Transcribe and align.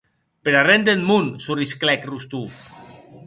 Per 0.47 0.53
arren 0.61 0.85
deth 0.87 1.03
mon!, 1.09 1.27
sorrisclèc 1.47 2.09
Rostov. 2.13 2.57